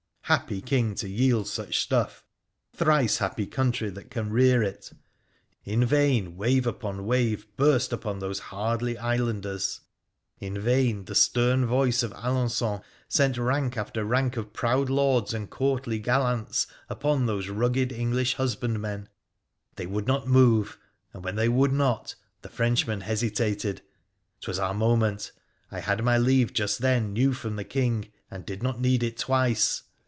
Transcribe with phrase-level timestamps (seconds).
[0.25, 2.23] Happy King to yield such stuff—
[2.77, 4.89] thrice happy country that can rear it!
[5.65, 9.81] In vain wave upon wave burst upon those hardly islanders,
[10.39, 15.49] in vain the stern voice of Alencon sent rank after rank of proud lords and
[15.49, 19.07] courtly gallants upon those rugged English iiusbandmen—
[19.75, 20.77] they would not move,
[21.11, 23.81] and when they would not the Frenchmen hesitated.
[24.39, 25.33] 'Twas our moment!
[25.69, 29.03] I had had my leave just then new From the King, and did not need
[29.03, 29.83] it twice.